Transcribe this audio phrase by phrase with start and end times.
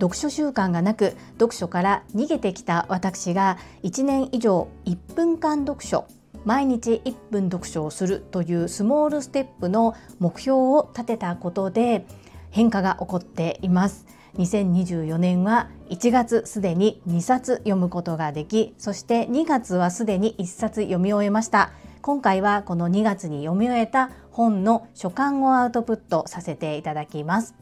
[0.00, 6.06] 読書習慣がなく読書から逃げてきた私が1年以上1分間読書
[6.44, 12.06] 毎日1分読書をするというスモールステップの目標を立てたことで
[12.50, 14.06] 変化が起こっています。
[14.38, 21.72] 2024年は1月すでに2冊読むことができそして2月はすでに1冊読み終えました。
[22.02, 27.54] 今回はこの2月に読み終えた本の書簡をアウトプットさせていただきます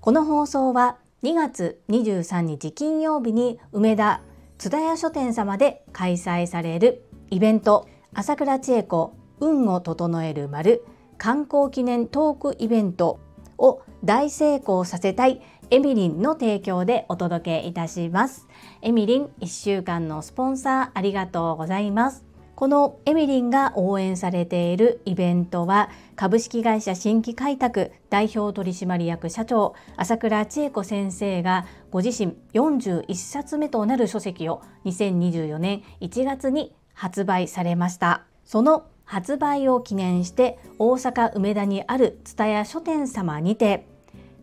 [0.00, 4.22] この放送は2月23日金曜日に梅田
[4.58, 10.84] 津田屋書店様で開催されるイベント朝倉千恵子運を整える丸
[11.18, 13.20] 観光記念トークイベント
[13.58, 15.40] を大成功させたい
[15.70, 18.46] エミリンの提供でお届けいたします。
[18.82, 22.31] エミリン1週間のスポンサーありがとうございます。
[22.62, 38.26] このエミリンが応援されているイベントは株式会社新規開拓代表取締役社長朝倉千恵子先生がご自身41冊目となる書籍を2024年1月に発売されました。
[38.44, 43.88] その発売を記念して大阪梅田にある蔦屋書店様にて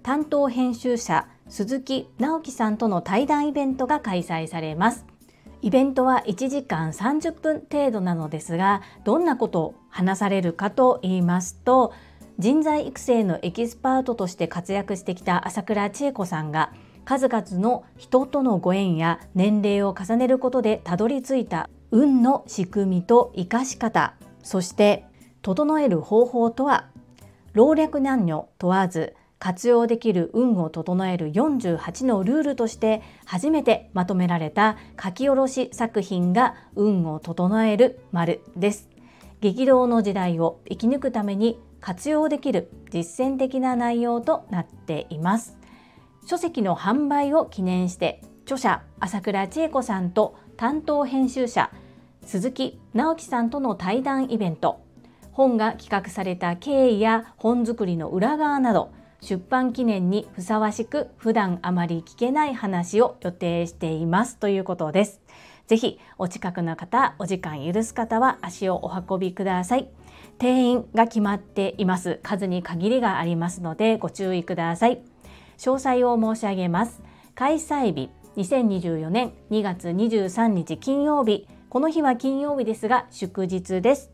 [0.04, 5.06] 担当編集者鈴木直樹さんとの対談イベントが開催されます
[5.62, 11.94] イベントは1時間30分程度なのですがどんなことを話されるかと言いますと
[12.38, 16.72] 人材育成のエキスパートとして活躍してきた朝倉千恵子さんが
[17.04, 25.06] 数々の人とのご縁や年齢を重ねることでたどり着いた運の仕組みと生かし方そして
[25.42, 26.88] 整える方法とは
[27.54, 38.90] 老若男女問わず活用できる運を整える48のルールとして初めてまとめられた書き下ろし作品が運を整える丸です。
[39.40, 45.58] 激動の時代を生き抜くために活用できる実践的な内容となっています。
[46.26, 51.72] 書籍の販売を記念して著者朝倉千恵子さんと担当編集者
[52.26, 54.82] 鈴木直樹さんとの対談イベント
[55.32, 65.22] 本が企画された経緯や本作りの裏側など出版記念にふさわしく普段あまり聞けない話を予定していますということです。
[65.68, 69.90] ぜひお近くの方、お時間許す方は足をお運びください。
[70.40, 72.20] 定員が決まっています。
[72.24, 75.02] 数に限りがありますのでご注意ください。
[75.58, 77.02] 詳細を申し上げます。
[77.36, 81.48] 開催日2024年2月23日金曜日。
[81.70, 84.12] この日は金曜日ですが祝日です。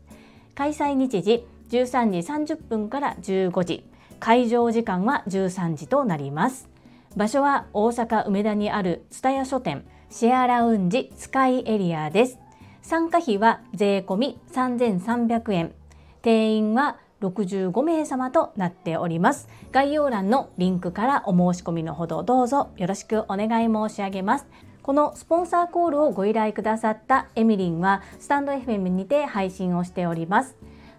[0.54, 3.84] 開催日時13時30分から15時。
[4.20, 6.68] 会場時間は13時となります。
[7.16, 12.38] 場所は大阪梅田にある蔦屋書店シェアラウンジスカイエリアです。
[12.82, 15.74] 参加費は税込3300円。
[16.22, 19.48] 定員は65名様となっております。
[19.72, 24.46] 概要欄のリンクからお申し込みのほどどうぞよろしくお願い申し上げます。
[24.82, 30.56] このスポンサーコールをご依頼くださったエミリンはスタンド FM にて配信をしております。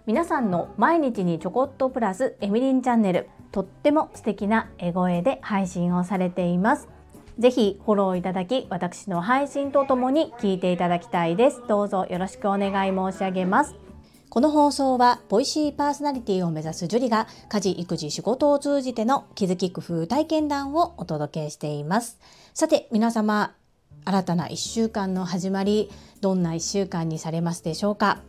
[0.08, 6.88] 皆さんの毎日にちょこっとプラスエミリンチャンネルとっても素敵な絵声で配信をされています。
[7.38, 11.60] ぜひフォローいただき私の配信とともに聞いていただきたいです。
[11.68, 13.74] どうぞよろしくお願い申し上げます。
[14.30, 22.18] この放送はボイシーパーソナリティを目指すジュリが家事育児仕事を通じての気づき工夫体験談をお届けしています。
[22.54, 23.52] さて皆様
[24.06, 25.90] 新たな1週間の始まり
[26.22, 28.22] どんな1週間にされますでしょうか？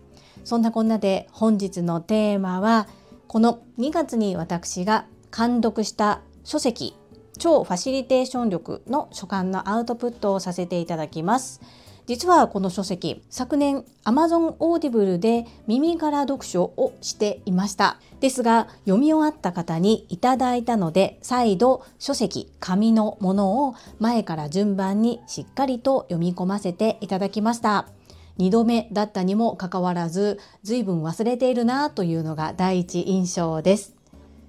[0.43, 2.87] そんなこんなで本日のテーマは
[3.27, 5.05] この2月に私が
[5.35, 6.95] 監読した書籍
[7.37, 11.61] 超ファシリテーション力の書簡のアウトプットをさせていただきます。
[12.09, 27.87] 実はこの書籍昨年 Amazon Audible で耳から読書をしていましたですが読み終わった方にいただいたので再度書籍紙のものを前から順番にしっかりと読み込ませていただきました
[28.39, 33.95] 2度目だったにもかかわらず随分忘れているなというのが第一印象です。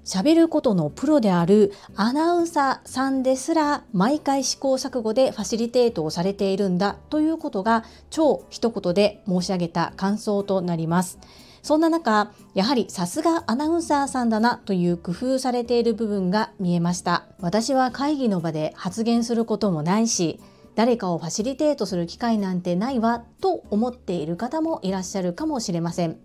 [0.04, 11.18] 喋ることのプロであるアナウンサーさんですら毎回試行錯誤でファシリテートをされているんだということが超一言で申し上げた感想となります。
[11.62, 17.26] そんな中、やはりさすがアナウンサーさんだなという工夫されている部分が見えました。
[17.40, 20.40] 私は会議の場で発言することもないし、
[20.74, 26.18] 誰かをファシリテートする機会なんてないわと思っている方もいらっしゃるかもしれません。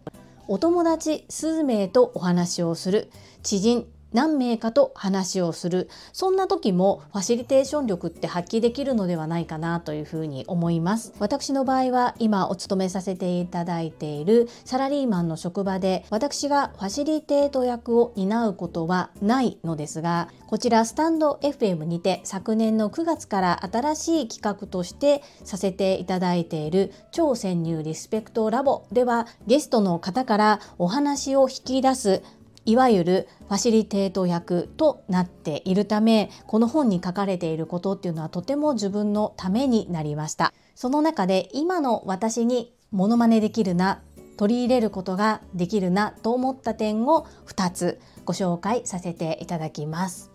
[0.48, 3.10] お友達数名とお話をする
[3.42, 5.90] 知人何名かと話をする。
[6.14, 11.14] そんな時もファシリテーション力って発揮できるのではないかなというふうに思います。
[11.20, 32.24] 私の場合は今お勤めさせていただいているサラリーマンの職場で私がファシリテート役を担うことはないのですがこちらスタンド FM にて昨年の9月から新しい企画としてさせていただいている超潜入リスペクトラボではゲストの方からお話を引き出す
[32.66, 40.52] いわゆるファシリテート役となっているためこの本に書かれていることっていうのはとても自分のためになりました。
[40.74, 44.02] その中で今の私にモノマネできるな
[44.38, 50.32] 取り入れることができるなと思った点を2つご紹介させていただきます。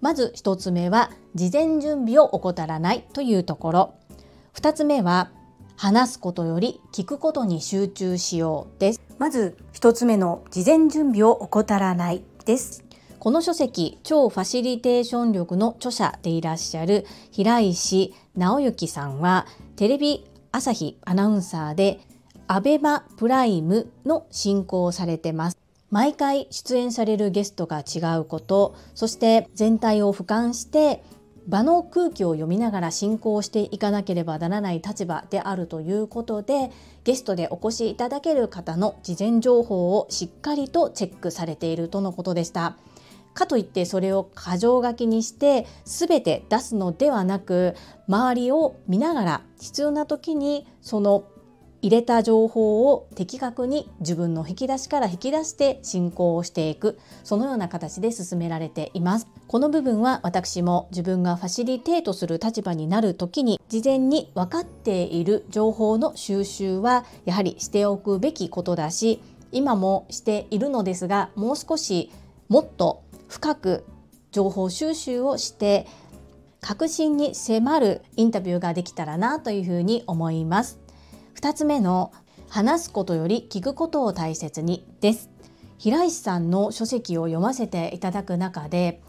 [0.00, 3.94] まず1つ目は事前準備を怠らないというところ。
[4.54, 5.30] 2つ目は
[5.78, 9.00] 話すことより聞くことに集中しようです。
[9.16, 12.84] まず一つ目の事前準備を怠らないです。
[13.20, 19.46] この書籍超ファシリテーション力の著者でいらっしゃる平石直之さんは
[19.76, 22.00] テレビ朝日アナウンサーで
[22.48, 25.58] アベマプライムの進行をされてます。
[25.90, 31.02] 毎回出演されるゲストが違うことそして全体を俯瞰して
[31.48, 36.70] 場の空気を読みながら進行していかなければならない立場であるということで
[37.04, 42.76] ゲストでお越しいただける方の事前情報をしっかりとチェックされているとのことでした。
[43.32, 47.76] かといってそれを箇条書きにして全て出すのではなく
[48.08, 51.24] 周りを見ながら必要な時にその
[51.80, 72.12] 入れた情報を的確に自分の引き出しから引き出して進行をしていくそのような形で進められていますこの部分は私も自分がファシリテートする立場になる時に事前に分かっている情報の収集はやはりしておくべきことだし今もしているのですがもう少し
[72.50, 73.86] もっと深く
[74.32, 75.86] 情報収集をして
[76.60, 80.78] 確信に迫るインタビューができたらなというふうに思います。
[81.36, 82.12] 2つ目の
[82.50, 85.30] 話すことより聞くことを大切にです
[85.78, 89.00] 平石さんの書籍を読ませていただく中で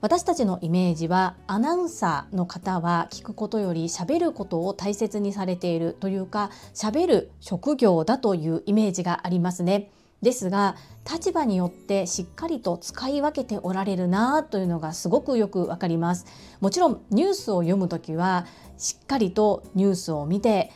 [0.00, 9.90] 私たちのイメージはアナウンサーの方は聞くことより喋ることを大切にされているというか喋る職業だというイメージがありますね。
[10.22, 10.76] ですが
[11.08, 16.26] 立場によってしっかりと使い分けておられるなというのがすごくよくわかります。
[16.60, 18.46] もちろんニュースを読むときは
[18.76, 20.70] しっかりとニュースを見て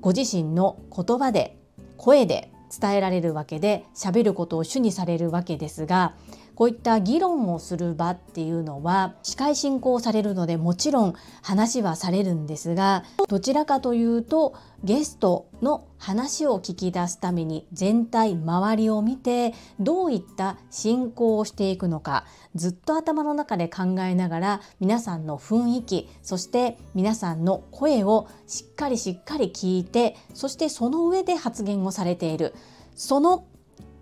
[0.00, 1.58] ご自身の言葉で
[1.96, 6.14] 声で伝えられるわけで喋ることを主にされるわけですが
[6.54, 14.54] こういった議論をする場っていうのは司会進行されるのでもちろん話はされるんですがどちらかというと
[14.84, 32.54] ゲストの話を聞き出すために全体周りを見てどういった進行をしていくのかずっと頭の中で考えながら皆さんの雰囲気そして皆さんの声をしっかりしっかり聞いてそしてその上で発言をされている。
[32.94, 33.46] その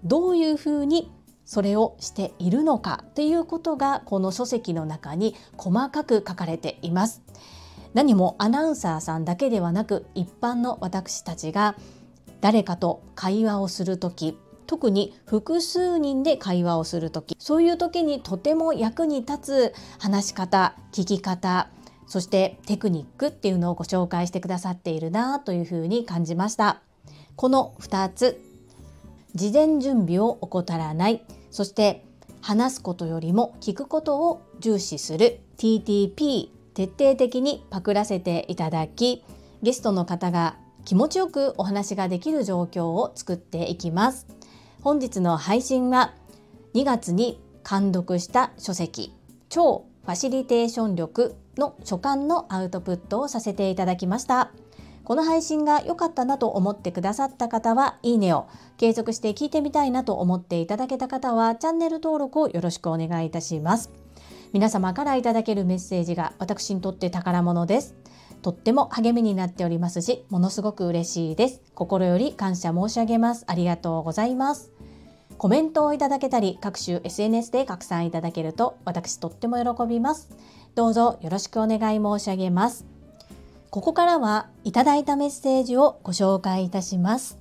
[0.04, 1.12] どういうふうに
[1.50, 7.22] それをしているのかということがこの書籍の中に細かく書かれています。
[7.92, 11.74] 何もアナウンサーさんだけではなく一般の私たちが
[12.40, 14.38] 誰かと会話をする時
[14.68, 21.68] 特に複数人で会話をする時そういう時にとても役に立つ話し方聞き方
[22.06, 26.80] そしてテクニックっていうのをご紹介してくださっているなというふうに感じました
[27.34, 28.40] この2つ
[29.34, 32.04] 事前準備を怠らないそして
[32.40, 35.40] 話すことよりも聞くことを重視する。
[35.58, 39.24] TTP 徹底的にパクらせていただき
[39.62, 44.26] ゲストの方が気持ちよくお話ができる状況を作っていきます。
[44.82, 46.14] 本日の配信は
[46.74, 47.38] 2月に
[47.68, 49.12] 監読した書籍
[49.50, 54.52] 超ファシリテーション力の書簡のアウトプットをさせていただきました。
[55.10, 63.90] この配信が良かったなと思ってくださった方はいいねを継続して聞いてみたいなと思っていただけた方はチャンネル登録をよろしくお願いいたします。
[64.52, 67.96] 皆様からいただけるメッセージが私にとって宝物です。
[68.40, 71.60] とっても励みになっておりますしものすごく嬉しいです。
[71.74, 73.44] 心より感謝申し上げます。
[73.48, 74.70] ありがとうございます。
[75.38, 80.30] コメントをいただけたり各種 SNS で拡散いただけると私とっても喜びます。
[80.76, 82.89] どうぞよろしくお願い申し上げます。
[83.70, 87.38] ここからはいただいたメッセージをご紹介いたします。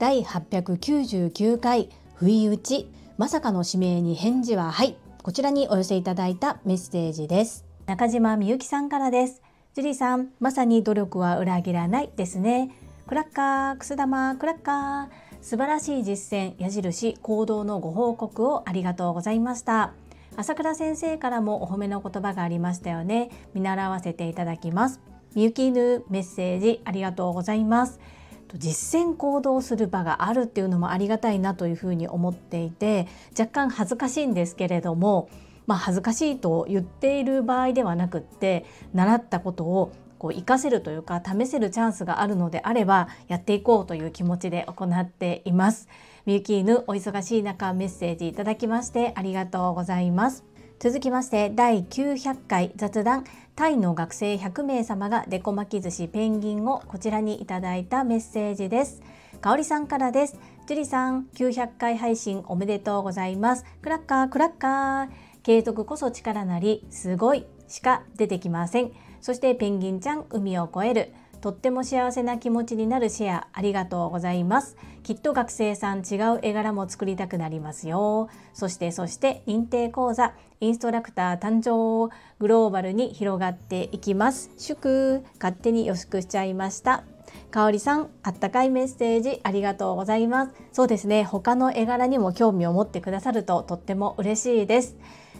[0.00, 2.90] 第899回不意打ち。
[3.18, 4.96] まさかの指名に返事ははい。
[5.22, 7.66] こちらにお寄せいただいたメッセージです。
[7.86, 9.42] 中島みゆきさんからです。
[9.74, 12.72] ジュリーさんまさに努力は裏切らないですね。
[13.06, 15.08] クラッカーくす玉クラッカー。
[15.40, 19.92] 素晴らしい実践矢印行動のご報告をありがとうございました。
[20.36, 23.30] 朝倉先生からもお褒めの言葉がありましたよね。
[23.54, 25.09] 見習わせていただきます。
[25.34, 28.00] みゆき犬メッセージありがとうございます
[28.54, 33.06] 実践行動する場があるっていうのもありがたいなというふうに思っていて
[33.38, 35.28] 若干恥ずかしいんですけれども
[35.70, 45.88] まあ、恥ずかしいと言っている場合ではなくって習ったことをこう活かせるというか試せるチャンスがあるのであればやっていこうという気持ちで行っています。
[46.26, 50.49] みゆき犬お忙しい中メッセージいただきましてありがとうございます。
[50.82, 59.02] 続きまして第900回雑談タイの学生100名様がデコ巻き寿司ペンギンをこちらにいただいたメッセージです。
[59.42, 60.38] かおりさんからです。
[60.66, 63.66] ジュリさん900回配信おめでとうございます。
[63.82, 65.08] クラッカークラッカー
[65.42, 74.76] 継続こそ力なりすごいしか出てきませんそしてペンギンちゃん海を越えるとっても幸せな気持ちになるシェアありがとうございます。
[75.02, 78.28] きっと学生さん違う絵柄も作りたくなりますよ。
[78.52, 84.50] そしてそして認定講座インストラクター誕生グローバルに広がっていきます。
[84.58, 87.04] 祝勝手に予祝しちゃいました。
[87.50, 90.52] かおりさん、あったかいメッセージありがとうございます。
[90.72, 94.96] そうですね、他の絵柄にも興味を持ってくださるととっても嬉しいです。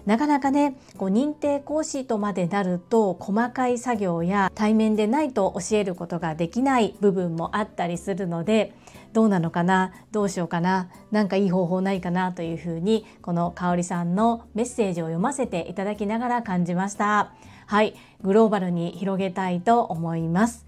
[0.07, 8.75] なかなかねこう認定講師とまでなると細かい作業や対面でないと教えることができない部分もあったりするので
[9.13, 9.93] どうなのかな？
[10.13, 10.89] どうしようかな？
[11.11, 17.33] 何かいい方法ないかなというふうにこの香里さんのメッセージを読ませていただきながら感じました。
[17.67, 17.95] はい。
[18.23, 20.67] グローバルに広げたいと思います。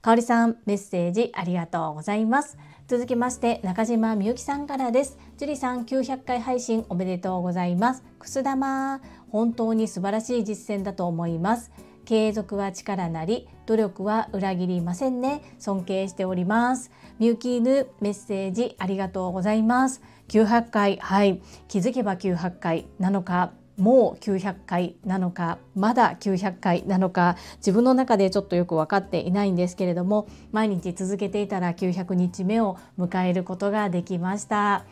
[0.00, 2.56] 香里さんメッセージありがとうございます。
[2.92, 5.16] 続きまして中島みゆきさんからです。
[5.38, 8.02] 樹里さん900回配信おめでとうございます。
[8.18, 11.72] くす玉本当に素晴らしい実践だと思います。
[12.04, 15.40] 継続は力なり努力は裏切りませんね。
[15.58, 16.90] 尊敬しております。
[17.18, 20.02] みゆき犬メッセージありがとうございます。
[20.28, 21.40] 900回はい。
[21.68, 23.61] 気づけば900回なのか。
[23.82, 34.84] もう900回なのかまだ900回なのか自分の中でちょっとよく分かっていないんですけれども毎日続けていたら900日目を迎えることができました。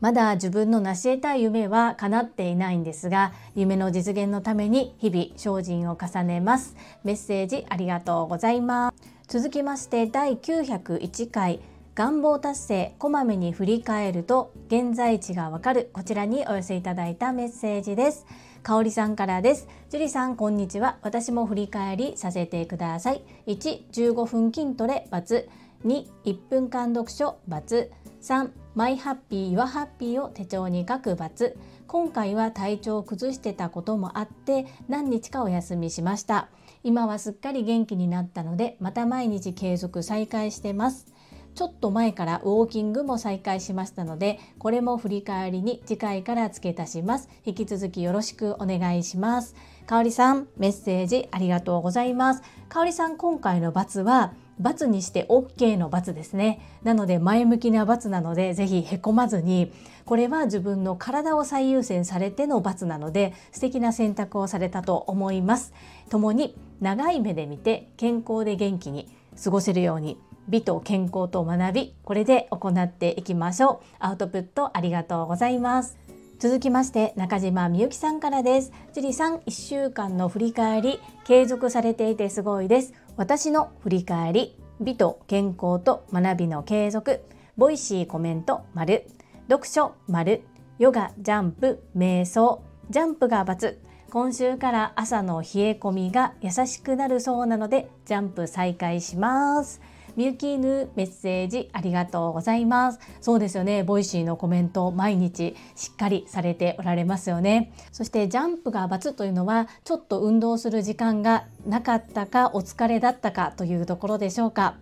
[0.00, 6.76] まだ自分の成し得たい夢は叶っていないんですが夢の実現のために日々精進を重ねます。
[7.04, 8.90] メッセージありがとうございま
[9.26, 9.38] す。
[9.38, 11.60] 続きまして第901回。
[11.98, 15.90] 願望達成こまめに振り返ると現在地がわかる。
[15.92, 18.24] こちらにお寄せいただいたメッセージです。
[18.62, 19.66] かおりさんからです。
[19.90, 20.98] 樹里さんこんにちは。
[21.02, 23.22] 私も振り返りさせてください。
[23.48, 25.08] 1 15分筋トレ。
[25.10, 27.40] ×2 1分間読書。
[27.48, 31.56] ×3 マイハッピーユアハッピーを手帳に書く×
[31.88, 36.48] 今回は体調を崩してたこともあって何日かお休みしました。
[36.84, 41.12] 今はすっかり元気になったのでまた毎日継続再開してます。
[41.58, 47.28] ちょっと前からウォーキングも再開しましたのでこれも振り返りに次回から付け足します。
[47.44, 49.56] 引き続きよろしくお願いします。
[49.84, 52.42] かおりさんメッセージありがとうございます。
[52.68, 56.60] かおりさん今回の罰は罰にして OK の罰ですね。
[56.84, 59.72] なので前向きな罰なのでぜひへこまずに
[60.04, 65.74] これは自分の体を最優先されての罰なので素敵な選択をされたと思います。
[66.08, 69.08] 共に長い目で見て健康で元気に
[69.42, 70.18] 過ごせるように
[70.48, 73.96] 美と健康と学びこれで行っていきましょう。
[73.98, 75.98] アウトプットありがとうございます。
[76.38, 78.72] 続きまして中島みゆきさんからです。
[78.94, 82.94] 樹里さん1週間の振り返り継続されていてすごいです。
[83.16, 87.20] 私の振り返り美と健康と学びの継続
[87.56, 89.04] ボイシーコメント丸
[89.48, 90.42] 読書丸
[90.78, 93.76] ヨガジャンプ瞑想ジャンプが×
[94.10, 99.80] 今週から朝の冷え込みが優しくなるそうなのでジャンプ再開します。
[100.18, 102.98] みゆきーぬメッセージありがとうございます。
[103.20, 103.84] そうですよね。
[103.84, 107.72] ボイシーのコメント毎日しっかりされておられますよね。
[107.92, 114.74] そしてジャンプが×というのはちょっと運動する時間がなかったかお疲れだったかというところでしょうか。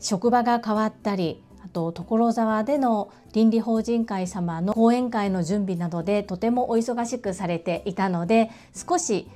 [0.00, 9.28] 職場が変わったりあと所沢での倫理法人会様の講演会の準備などでとてもお忙しくされていたので少し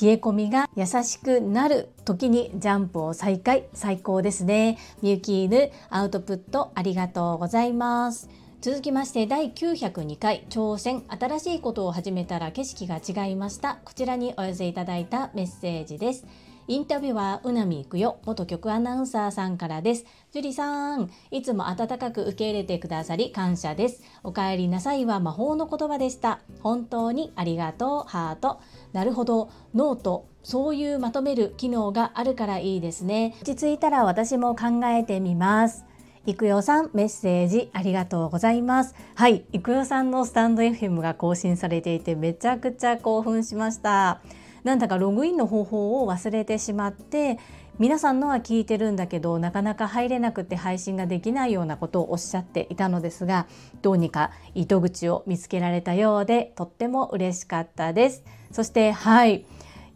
[0.00, 4.78] 冷え込みが優しくなる時にジャンプを再開最高ですね。
[5.02, 8.28] みゆきーぬアウトプットありがとうございます。
[8.60, 13.78] 続きまして第902回挑戦新しいことを始めたら景色が違いました。
[13.84, 16.26] こちらにお寄せいただいたメッセージです。
[16.68, 18.18] インタビュアーうなみいくよ。
[18.24, 20.04] 元局アナウンサーさんからです。
[20.36, 24.02] 樹里さんいつも温かく受け入れてくださり感謝です。
[24.22, 26.40] お帰りなさいは魔法の言葉でした。
[26.60, 28.60] 本当にありがとうハート。
[28.92, 29.48] なるほど。
[29.74, 30.26] ノート。
[30.42, 33.34] そういうまとめる機能があるからいいですね。
[33.40, 35.86] 落ち着いたら私も考えてみます。
[36.26, 38.94] いくよさんメッセージありがとうございます。
[39.14, 39.46] はい。
[39.52, 44.20] いくよさんのスタンド FM が更新されていてめちゃくちゃ興奮しました。
[44.64, 47.38] なんだかログインの方法を忘れてしまって
[47.78, 53.46] 皆さんのは聞いてるんだけどなかなか入れなくて配信ができないようなことをおっしゃっていたのですが
[53.82, 58.24] どうにか糸口を見つけられたようでとっても嬉しかったです。
[58.50, 59.44] そしてはい。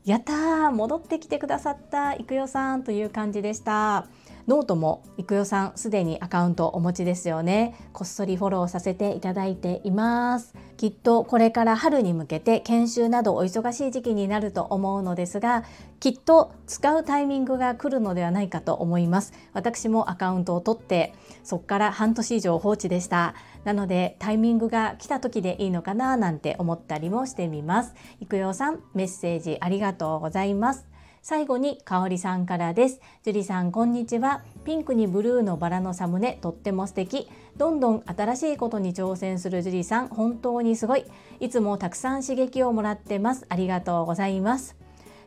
[0.05, 4.07] やった戻ってきてくださったいくよさんという感じでした。
[4.51, 7.77] ノートもいくよさんすでにアカウントお持ちですよね。
[7.93, 10.57] こっそりフォローさせていただいています。
[10.77, 15.63] きっとこれから春に向けて研修などお忙しい時期になると思うのですが
[16.01, 19.33] きっと使うタイミングが来るのではないかと思います。
[19.53, 21.15] 私もアカウントを取って
[21.45, 23.37] そこから半年以上放置でした。
[23.63, 27.95] なのでタイミングが来た時でいいのかななんて思ったりもしてみます。
[28.19, 30.90] いくよさんメッセージありがとうございます。
[31.23, 33.01] 最後に香里さんからです。
[33.23, 34.43] 樹里さんこんにちは。
[34.65, 37.29] ピンクにブルーのバラのサムネとっても素敵。
[37.59, 41.05] どんどん新しいことに挑戦する樹里さん本当にすごい。
[41.39, 43.45] いつもたくさん刺激をもらってます。
[43.51, 44.77] ありがとうございます。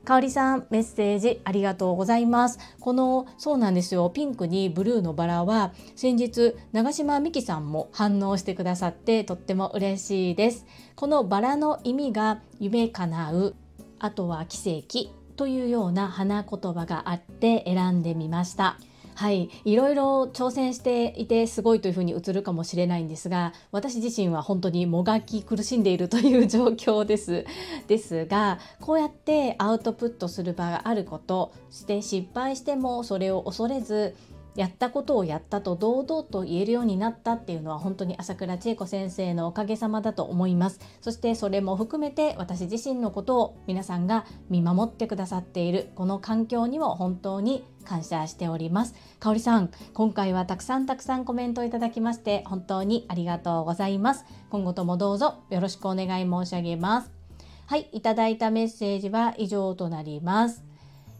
[0.03, 10.65] かおりさんメッセージありがとうございますこのそうなんですよピンクにブルーのバラは先日長島美希さんも反応してくださってとっても嬉しいです
[10.97, 13.55] このバラの意味が夢叶う
[13.99, 18.77] あとは奇跡というような花言葉があって選んでみました。
[19.13, 27.45] はい、いろいろ挑戦していてすごいというふうに映るかもしれないんですが私自身は本当にもがき苦しんでいるという状況です
[27.87, 34.15] ですがこうやってアウトプットする場があることして失敗してもそれを恐れず
[34.55, 40.79] やったことをやったと堂々と言えるようになったっていうのは本当に朝倉千恵子先生のおかげさまだと思います。
[41.01, 48.93] そしてそれも含めて私自身のことを皆さんが見守ってくださっているこの環境にも本当に感謝しております。
[49.19, 54.25] かおりさん今回はたくさんたくさんコメントいただきまして本当にありがとうございます。
[54.49, 57.11] 今後ともどうぞよろしくお願い申し上げます。
[57.65, 60.63] はいいただいたメッセージは以上となります。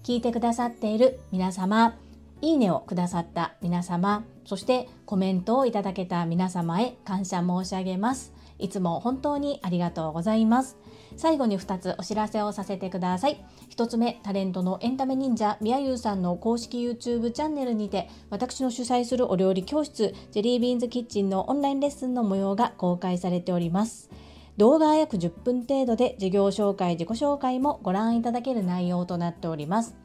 [0.04, 1.96] 聞いてくださっている皆様
[2.44, 8.34] いいねをくださった皆様、そしてコメントをいただけた皆様へ感謝申し上げます。
[8.60, 10.78] いつも本当にありがとうございます。
[11.16, 13.46] 最後に2つお知らせをさせてください。
[13.70, 24.10] 1つ目、タレントのエンタメ忍者、みやゆうさんの公式 YouTube チャンネルにて、私の主催するお料理教室、ジェリービーンズキッチンのオンラインレッスンの模様が公開されております。
[24.58, 29.96] 動画は約10分程度で事業紹介、自己紹介もご覧いただける内容となっております。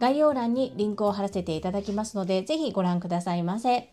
[0.00, 3.90] 概要欄にリンクを貼らせていただきますので、ぜひご覧くださいませ。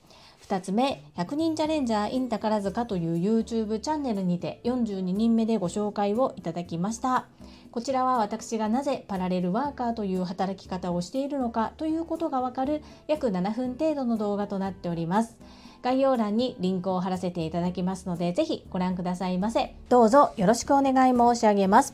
[0.47, 7.25] 2つ目、100人チャレンジャー in 宝塚という YouTube チャンネルにて42人目でご紹介をいただきました。
[7.71, 15.35] こちらは私がなぜパラレルワーカーという働き方をしているのかということがわかる約7分程度の動画となっております。
[15.81, 19.75] 概要欄にリンクを貼らせていただきますので、ぜひご覧くださいませ。
[19.89, 21.93] どうぞよろしくお願い申し上げます。